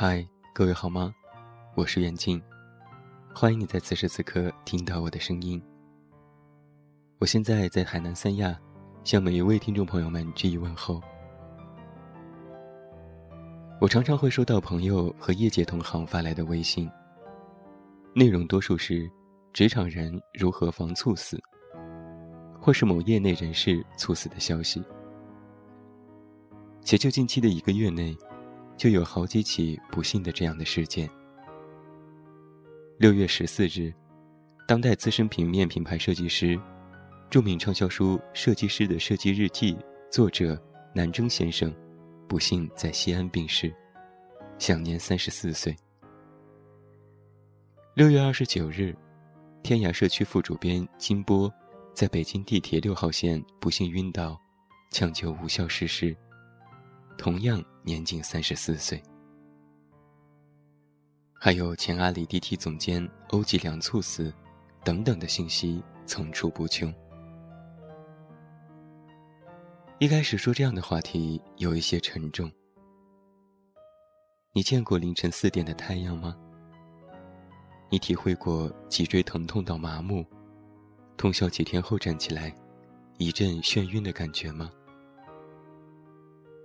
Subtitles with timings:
[0.00, 1.12] 嗨，各位好吗？
[1.74, 2.40] 我是袁静，
[3.34, 5.60] 欢迎你在此时此刻听到我的声音。
[7.18, 8.56] 我现在在海南三亚，
[9.02, 11.02] 向每一位听众朋友们致以问候。
[13.80, 16.88] 我常常会收到朋友和业界同行发来的微信，
[18.14, 19.10] 内容多数是
[19.52, 21.36] 职场人如何防猝死，
[22.60, 24.80] 或是某业内人士猝死的消息。
[26.82, 28.16] 且就近期的一个月内。
[28.78, 31.10] 就有好几起不幸的这样的事件。
[32.96, 33.92] 六月十四日，
[34.68, 36.58] 当代资深平面品牌设计师、
[37.28, 39.74] 著名畅销书《设计师的设计日记》
[40.10, 40.56] 作者
[40.94, 41.74] 南征先生，
[42.28, 43.74] 不幸在西安病逝，
[44.58, 45.76] 享年三十四岁。
[47.94, 48.96] 六月二十九日，
[49.64, 51.52] 天涯社区副主编金波，
[51.92, 54.40] 在北京地铁六号线不幸晕倒，
[54.92, 56.16] 抢救无效逝世。
[57.16, 59.02] 同样年仅三十四岁，
[61.32, 64.30] 还有前阿里 DT 总监欧吉良猝死，
[64.84, 66.92] 等等的信息层出不穷。
[69.98, 72.52] 一开始说这样的话题有一些沉重。
[74.52, 76.36] 你见过凌晨四点的太阳吗？
[77.88, 80.26] 你体会过脊椎疼痛到麻木，
[81.16, 82.54] 通宵几天后站起来，
[83.16, 84.70] 一阵眩晕的感觉吗？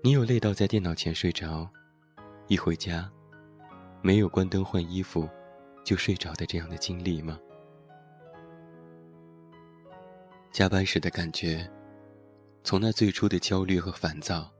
[0.05, 1.65] 你有累到在电脑前睡着，
[2.49, 3.09] 一回家，
[4.01, 5.29] 没有关灯换衣服，
[5.85, 7.39] 就睡着的这样的经历吗？
[10.51, 11.65] 加班时的感觉，
[12.65, 14.51] 从那最初的焦虑和烦躁，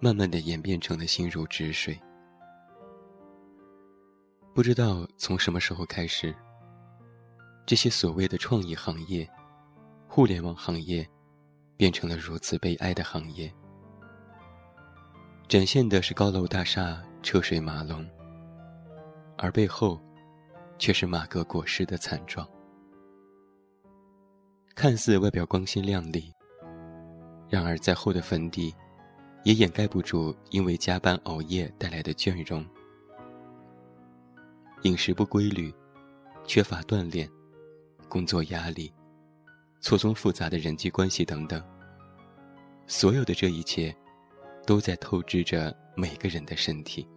[0.00, 1.98] 慢慢的演变成了心如止水。
[4.54, 6.34] 不知道从什么时候开始，
[7.64, 9.26] 这些所谓的创意行业、
[10.06, 11.08] 互联网行业，
[11.74, 13.50] 变成了如此悲哀的行业。
[15.48, 18.06] 展现的是高楼大厦、车水马龙，
[19.38, 19.98] 而背后，
[20.78, 22.46] 却是马革裹尸的惨状。
[24.74, 26.30] 看似外表光鲜亮丽，
[27.48, 28.74] 然而在后的坟地，
[29.42, 32.62] 也掩盖不住因为加班熬夜带来的倦容。
[34.82, 35.74] 饮食不规律，
[36.44, 37.26] 缺乏锻炼，
[38.06, 38.92] 工作压力，
[39.80, 41.64] 错综复杂的人际关系等等，
[42.86, 43.96] 所有的这一切。
[44.68, 47.08] 都在透支着每个人的身体。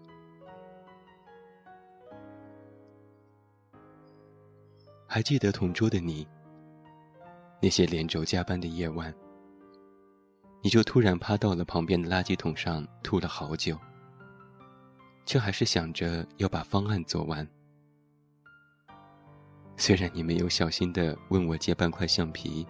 [5.06, 6.26] 还记得同桌的你，
[7.62, 9.14] 那些连轴加班的夜晚，
[10.62, 13.78] 你就突然趴到了旁边的垃圾桶上吐了好久，
[15.26, 17.46] 却还是想着要把方案做完。
[19.76, 22.66] 虽然你没有小心的问我借半块橡皮，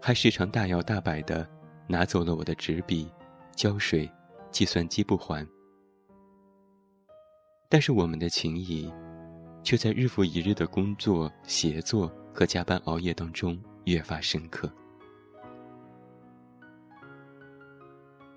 [0.00, 1.44] 还时常大摇大摆的
[1.88, 3.10] 拿走了我的纸笔。
[3.54, 4.10] 胶水，
[4.50, 5.46] 计算机不还。
[7.68, 8.92] 但是我们的情谊，
[9.62, 14.70] 却在日复一日的工作、协作和加班熬夜当中越发深刻。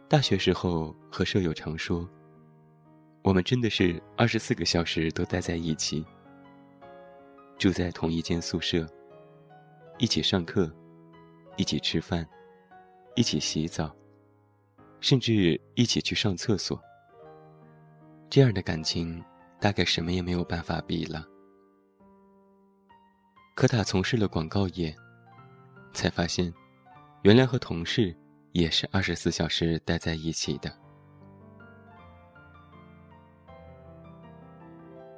[0.08, 2.08] 大学时候和舍友常说，
[3.24, 6.06] 我们真的是二十四个小时都待在一起，
[7.58, 8.88] 住在同一间宿舍，
[9.98, 10.72] 一起上课，
[11.58, 12.26] 一起吃饭，
[13.16, 13.94] 一起洗澡。
[15.00, 16.82] 甚至一起去上厕所，
[18.30, 19.24] 这样的感情
[19.60, 21.26] 大概什么也没有办法比了。
[23.56, 24.96] 可他从事了广告业，
[25.94, 26.54] 才发现，
[27.24, 28.16] 原来和同事
[28.52, 30.72] 也是二十四小时待在一起的。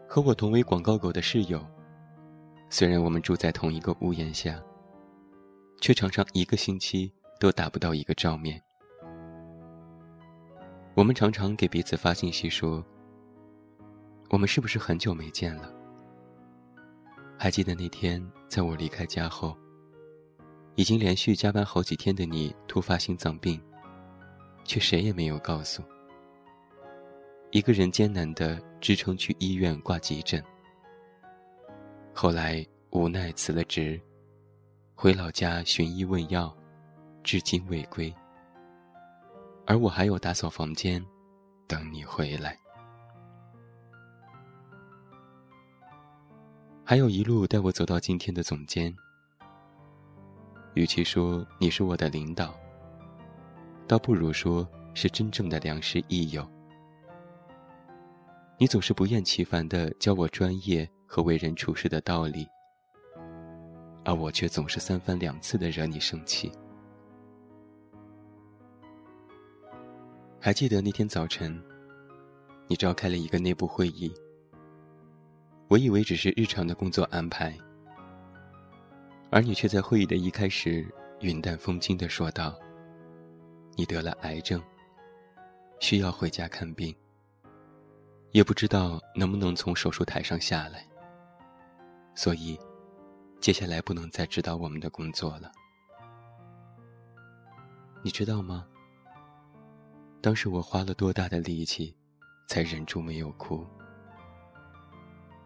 [0.07, 1.65] 和我同为广告狗的室友，
[2.69, 4.61] 虽然我们住在同一个屋檐下，
[5.81, 8.61] 却常常一个星期都打不到一个照面。
[10.99, 12.85] 我们常常给彼此发信息说
[14.31, 15.73] ：“我们是不是很久没见了？”
[17.39, 19.57] 还记得那天在我离开家后，
[20.75, 23.61] 已经连续加班好几天的你突发心脏病，
[24.65, 25.81] 却谁也没有告诉。
[27.51, 30.43] 一个人艰难的支撑去医院挂急诊，
[32.13, 33.97] 后来无奈辞了职，
[34.95, 36.53] 回老家寻医问药，
[37.23, 38.13] 至今未归。
[39.69, 40.99] 而我还有打扫房间，
[41.67, 42.57] 等你回来。
[46.83, 48.91] 还有一路带我走到今天的总监。
[50.73, 52.59] 与其说你是我的领导，
[53.87, 56.49] 倒不如说是真正的良师益友。
[58.57, 62.47] 你总是不厌其烦的教我专业和为人处事的道理，
[64.03, 66.51] 而我却总是三番两次的惹你生气。
[70.41, 71.61] 还记得那天早晨，
[72.67, 74.13] 你召开了一个内部会议。
[75.67, 77.53] 我以为只是日常的工作安排，
[79.29, 80.87] 而你却在会议的一开始
[81.19, 82.57] 云淡风轻地说道
[83.75, 84.63] ：“你得了癌症，
[85.81, 86.95] 需要回家看病，
[88.31, 90.87] 也不知道能不能从手术台上下来，
[92.15, 92.57] 所以
[93.41, 95.51] 接下来不能再指导我们的工作了。”
[98.01, 98.65] 你知道吗？
[100.21, 101.95] 当时我花了多大的力气，
[102.47, 103.65] 才忍住没有哭。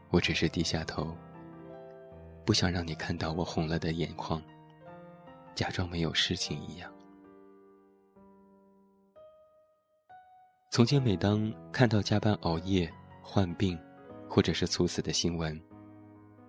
[0.10, 1.16] 我只是低下头，
[2.44, 4.42] 不想让你看到我红了的眼眶，
[5.54, 6.92] 假装没有事情一样。
[10.72, 12.92] 从前，每当看到加班熬夜、
[13.22, 13.80] 患病，
[14.28, 15.62] 或者是猝死的新闻，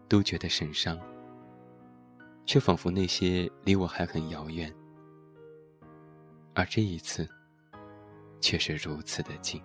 [0.08, 0.98] 都觉得神伤，
[2.46, 4.74] 却仿佛那些离我还很遥远。
[6.54, 7.28] 而这一次，
[8.44, 9.58] 却是如此的近。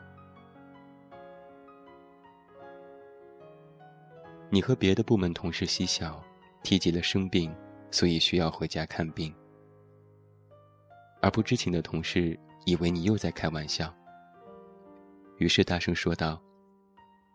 [4.50, 6.24] 你和别的部门同事嬉笑，
[6.64, 7.54] 提及了生病，
[7.92, 9.36] 所以需要回家看病。
[11.22, 13.94] 而不知情的同事以为你又在开玩笑，
[15.40, 16.42] 于是大声说道：“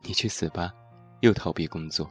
[0.00, 0.72] 你去死吧，
[1.20, 2.10] 又逃避工作。”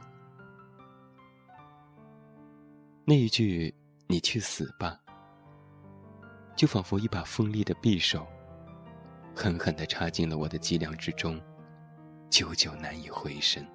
[3.04, 3.74] 那一句
[4.06, 4.96] “你去死吧”。
[6.54, 8.24] 就仿佛一把锋利的匕首，
[9.34, 11.40] 狠狠地插进了我的脊梁之中，
[12.30, 13.66] 久久难以回神。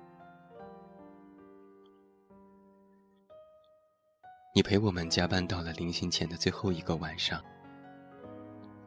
[4.55, 7.43] 你陪我们加班到了临行前的最后一个晚上，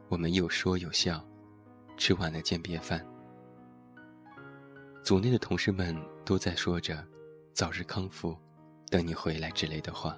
[0.09, 1.23] 我们有说有笑，
[1.95, 3.05] 吃完了饯别饭。
[5.03, 7.05] 组内的同事们都在说着
[7.53, 8.35] “早日康复，
[8.89, 10.17] 等你回来”之类的话。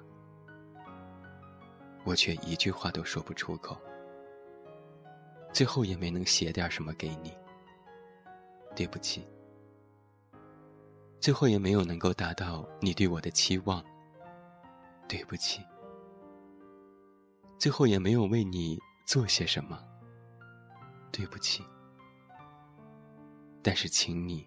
[2.02, 3.76] 我却一句话都说不出口，
[5.56, 7.34] 最后也没能写点什么给你。
[8.74, 9.26] 对不起，
[11.18, 13.82] 最后也没有能够达到你对我的期望。
[15.08, 15.64] 对不起，
[17.58, 19.82] 最后也没有为你做些什么。
[21.10, 21.64] 对不起，
[23.62, 24.46] 但是请你，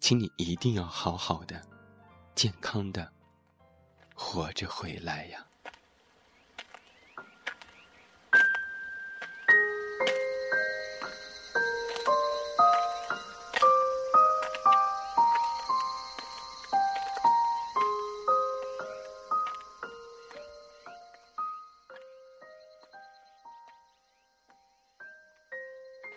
[0.00, 1.60] 请你一定要好好的、
[2.34, 3.12] 健康的
[4.14, 5.46] 活着回来呀。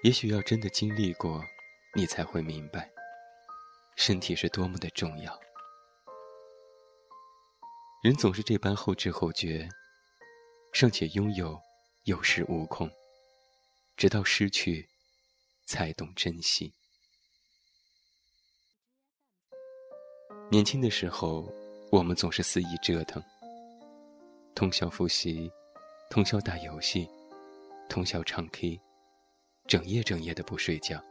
[0.07, 1.43] 也许要真的经历过，
[1.93, 2.89] 你才会明白，
[3.97, 5.37] 身体是多么的重要。
[8.01, 9.67] 人总是这般后知后觉，
[10.71, 11.59] 尚且拥有，
[12.05, 12.89] 有恃无恐，
[13.97, 14.87] 直到失去，
[15.65, 16.73] 才懂珍惜。
[20.49, 21.51] 年轻的时候，
[21.91, 23.21] 我们总是肆意折腾，
[24.55, 25.51] 通宵复习，
[26.09, 27.09] 通宵打游戏，
[27.89, 28.79] 通宵唱 K。
[29.67, 31.03] 整夜整夜的不睡觉，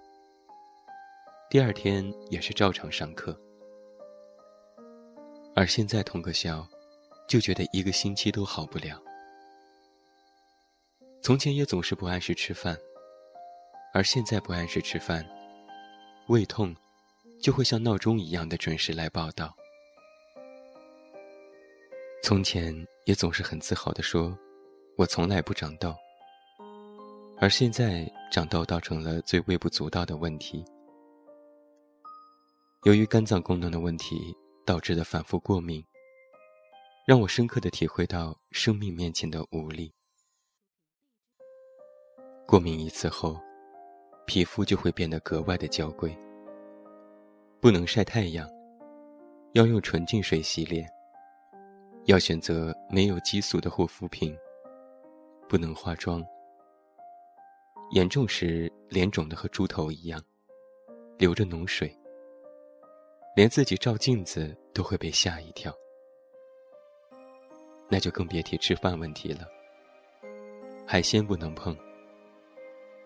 [1.50, 3.38] 第二天也是照常上课。
[5.54, 6.66] 而现在通个宵，
[7.28, 8.98] 就觉得一个星期都好不了。
[11.20, 12.78] 从前也总是不按时吃饭，
[13.92, 15.26] 而现在不按时吃饭，
[16.28, 16.74] 胃痛
[17.42, 19.54] 就会像闹钟一样的准时来报道。
[22.22, 24.34] 从前也总是很自豪的说，
[24.96, 25.94] 我从来不长痘。
[27.38, 30.64] 而现在长痘倒成了最微不足道的问题。
[32.84, 35.84] 由于肝脏功能的问题导致的反复过敏，
[37.06, 39.92] 让我深刻的体会到生命面前的无力。
[42.46, 43.38] 过敏一次后，
[44.24, 46.16] 皮肤就会变得格外的娇贵。
[47.60, 48.48] 不能晒太阳，
[49.52, 50.88] 要用纯净水洗脸，
[52.06, 54.34] 要选择没有激素的护肤品，
[55.48, 56.24] 不能化妆。
[57.90, 60.20] 严重时，脸肿得和猪头一样，
[61.18, 61.96] 流着脓水，
[63.36, 65.72] 连自己照镜子都会被吓一跳。
[67.88, 69.48] 那就更别提吃饭问题了。
[70.84, 71.76] 海鲜不能碰，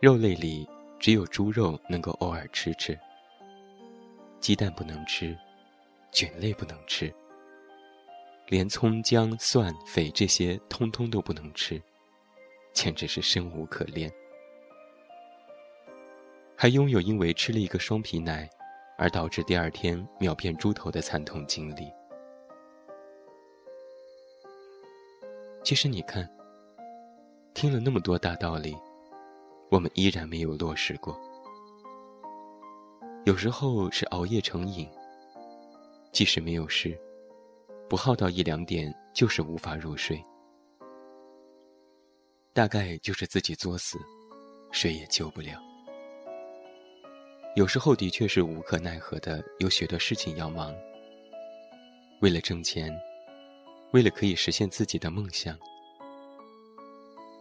[0.00, 0.66] 肉类里
[0.98, 2.98] 只有猪肉能够偶尔吃吃。
[4.40, 5.36] 鸡蛋不能吃，
[6.10, 7.14] 菌类不能吃，
[8.48, 11.80] 连葱姜蒜肥这些通通都不能吃，
[12.72, 14.10] 简直是生无可恋。
[16.62, 18.46] 还拥有因为吃了一个双皮奶，
[18.98, 21.90] 而导致第二天秒变猪头的惨痛经历。
[25.64, 26.28] 其实你看，
[27.54, 28.76] 听了那么多大道理，
[29.70, 31.18] 我们依然没有落实过。
[33.24, 34.86] 有时候是熬夜成瘾。
[36.12, 36.94] 即使没有事，
[37.88, 40.22] 不耗到一两点，就是无法入睡。
[42.52, 43.98] 大概就是自己作死，
[44.70, 45.58] 谁也救不了。
[47.56, 50.72] 有时候的确是无可奈何的，有许多事情要忙。
[52.20, 52.96] 为了挣钱，
[53.90, 55.58] 为了可以实现自己的梦想。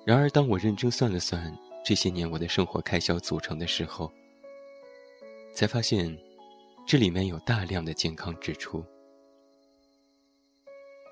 [0.04, 4.12] 然而，当我认真算了算这些年我的生活开销组成的时候，
[5.54, 6.18] 才发现，
[6.88, 8.84] 这里面有大量的健康支出。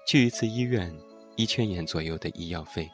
[0.07, 0.91] 去一次医院，
[1.35, 2.89] 一千元左右的医药费；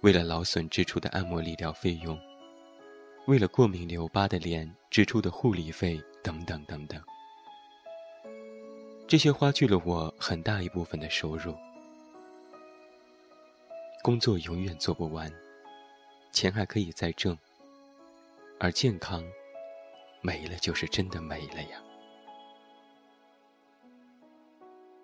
[0.00, 2.18] 为了劳损支出的按摩理疗费用。
[3.26, 7.00] 为了过敏留疤的脸支出的护理费等等等等，
[9.06, 11.56] 这些花去了我很大一部分的收入。
[14.02, 15.32] 工作永远做不完，
[16.32, 17.38] 钱还可以再挣，
[18.58, 19.24] 而健康
[20.20, 21.80] 没了就是真的没了呀。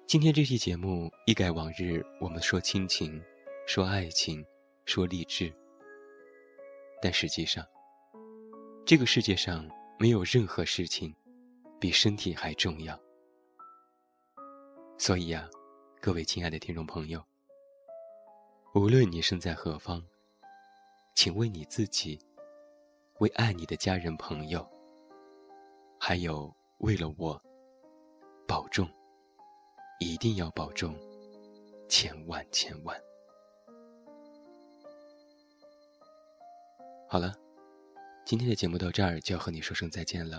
[0.09, 3.23] 今天这期节目一改往日，我们说亲情，
[3.65, 4.45] 说爱情，
[4.87, 5.53] 说励志，
[7.01, 7.65] 但实际上。
[8.89, 9.69] 这个世界上
[9.99, 11.15] 没有任何事情
[11.79, 12.99] 比身体还重要，
[14.97, 15.47] 所以啊，
[16.01, 17.23] 各位亲爱的听众朋友，
[18.75, 20.03] 无论你身在何方，
[21.15, 22.19] 请为你自己，
[23.19, 24.67] 为爱你的家人朋友，
[26.01, 27.39] 还有为了我，
[28.47, 28.89] 保重，
[30.01, 30.99] 一定要保重，
[31.91, 32.99] 千万千万。
[37.07, 37.35] 好了。
[38.29, 40.39] 今天的节目到这儿就要和你说声再见了。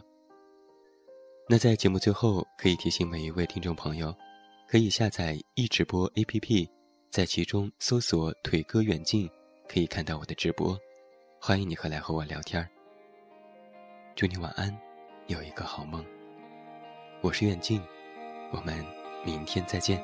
[1.49, 4.15] 那在节目最后，可以提醒每一位听众朋友，
[4.67, 6.69] 可以下载易直播 APP，
[7.09, 9.27] 在其中搜索“腿哥远近”，
[9.67, 10.77] 可以看到我的直播。
[11.41, 12.69] 欢迎你和来和我聊天儿。
[14.15, 14.71] 祝你晚安，
[15.25, 16.05] 有一个好梦。
[17.21, 17.81] 我是远近，
[18.51, 18.85] 我们
[19.25, 19.99] 明天再见。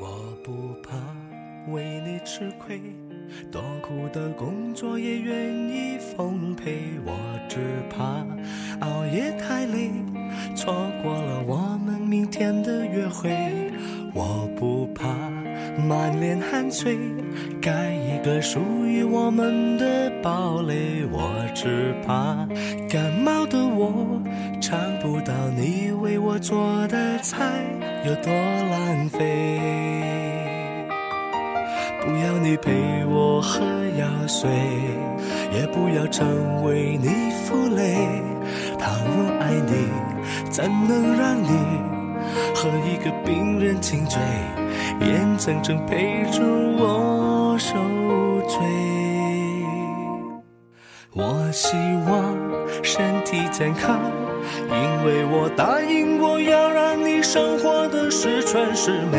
[0.00, 0.96] 我不怕
[1.70, 2.80] 为你吃亏。
[3.50, 6.72] 多苦的工作也愿意奉陪，
[7.04, 7.12] 我
[7.48, 7.58] 只
[7.90, 8.24] 怕
[8.80, 9.90] 熬夜太累，
[10.54, 13.30] 错过了我们明天的约会。
[14.14, 15.06] 我不怕
[15.86, 16.96] 满脸汗水，
[17.60, 21.04] 盖一个属于我们的堡垒。
[21.12, 22.48] 我只怕
[22.88, 24.22] 感冒的我
[24.60, 27.62] 尝不到你为我做的菜，
[28.06, 30.15] 有多浪费。
[32.06, 33.64] 不要你陪我喝
[33.98, 34.48] 药水，
[35.52, 37.08] 也不要成为你
[37.44, 37.96] 负累。
[38.78, 39.88] 倘若爱你，
[40.48, 41.48] 怎能让你
[42.54, 44.22] 和一个病人亲嘴，
[45.00, 46.44] 眼睁睁陪着
[46.78, 47.74] 我受
[48.46, 48.60] 罪？
[51.12, 51.76] 我希
[52.08, 52.36] 望
[52.84, 53.98] 身体健康，
[54.70, 59.18] 因为我答应过要让你生活的十全十美。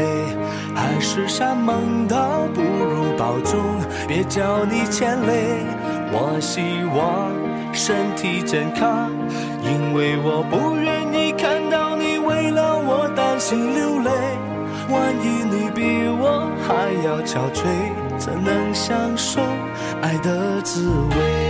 [0.78, 3.60] 海誓山盟倒不如保重，
[4.08, 5.66] 别叫你牵累。
[6.12, 6.62] 我希
[6.96, 7.34] 望
[7.74, 9.10] 身体健康，
[9.64, 14.12] 因为我不愿意看到你为了我担心流泪。
[14.92, 17.66] 万一你比我还要憔悴，
[18.20, 19.42] 怎能享受
[20.04, 21.47] 爱的滋味？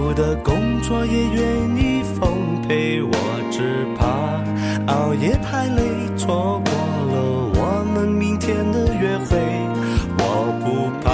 [0.00, 3.02] 苦的工作也愿意奉陪。
[3.02, 3.12] 我
[3.50, 4.40] 只怕
[4.90, 5.82] 熬夜太累，
[6.16, 6.72] 错过
[7.12, 9.36] 了我们明天的约会。
[10.16, 10.24] 我
[10.64, 11.10] 不怕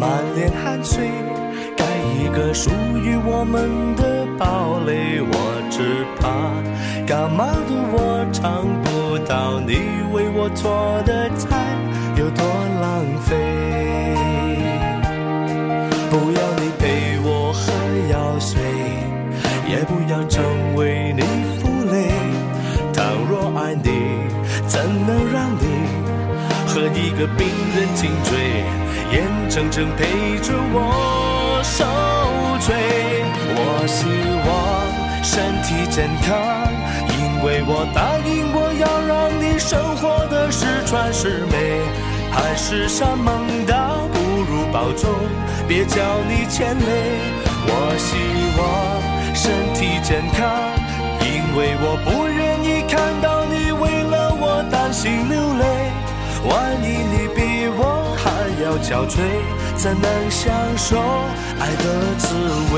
[0.00, 1.10] 满脸汗水，
[1.76, 1.84] 盖
[2.16, 5.20] 一个属于我们的堡垒。
[5.20, 6.28] 我只怕
[7.06, 9.74] 感冒的我尝不到你
[10.14, 11.76] 为我做的菜，
[12.16, 12.42] 有多
[12.80, 13.47] 浪费。
[19.68, 20.44] 也不要成
[20.74, 21.22] 为你
[21.60, 22.08] 负累。
[22.92, 23.88] 倘若爱你，
[24.66, 25.64] 怎能让你
[26.66, 28.64] 和一个病人紧追，
[29.12, 31.84] 眼睁睁陪着我受
[32.66, 32.74] 罪？
[33.60, 34.06] 我希
[34.46, 34.48] 望
[35.22, 36.36] 身体健康，
[37.18, 41.80] 因为我答应过要让你生活的十全十美，
[42.30, 45.10] 海誓山盟到不如保重。
[45.66, 46.90] 别叫你牵累，
[47.70, 48.16] 我希
[48.58, 48.60] 望
[49.34, 49.44] 身
[49.74, 50.40] 体健康，
[51.20, 55.64] 因为我不愿意看到你为了我担心流泪。
[56.48, 58.24] 万一你比我还
[58.62, 59.20] 要憔悴，
[59.76, 60.96] 怎能享受
[61.60, 61.84] 爱的
[62.16, 62.26] 滋
[62.72, 62.76] 味？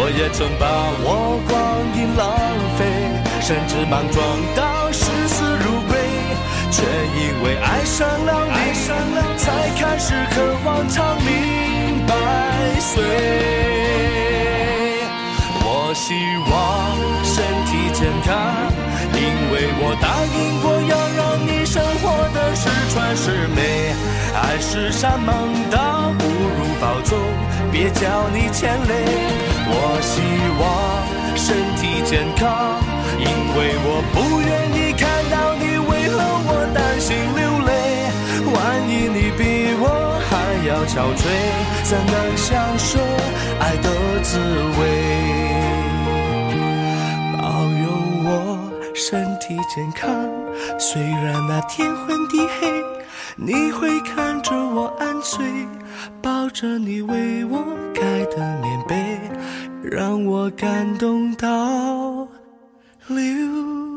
[0.00, 0.64] 我也曾把
[1.04, 1.52] 我光
[1.98, 2.24] 阴浪
[2.78, 2.80] 费，
[3.42, 4.16] 甚至莽撞
[4.54, 5.98] 到视死如归，
[6.70, 6.80] 却
[7.20, 8.56] 因为爱上了你，
[9.36, 11.67] 才开始渴望长命
[12.08, 13.04] 百岁。
[15.60, 16.14] 我希
[16.50, 16.54] 望
[17.22, 18.32] 身体健康，
[19.14, 19.20] 因
[19.52, 23.58] 为我答应过要让你生活的十全十美。
[24.34, 25.32] 爱是山盟，
[25.70, 27.18] 倒，不如保重，
[27.72, 28.92] 别叫你牵累。
[29.70, 30.14] 我希
[30.60, 30.62] 望
[31.36, 31.46] 身
[31.76, 32.80] 体健康，
[33.18, 34.48] 因为我不愿
[34.78, 37.70] 意看到你为何我担心流泪。
[38.54, 38.56] 万
[38.88, 39.84] 一你比我
[40.68, 41.24] 要憔悴，
[41.82, 42.98] 怎能享受
[43.58, 44.38] 爱的滋
[44.78, 44.80] 味？
[47.38, 47.88] 保佑
[48.26, 48.28] 我
[48.94, 50.06] 身体健康，
[50.78, 52.84] 虽然那天昏地黑，
[53.36, 55.42] 你会看着我安睡，
[56.20, 59.18] 抱着你为我盖的棉被。
[59.82, 61.48] 让我感动到
[63.06, 63.87] 流。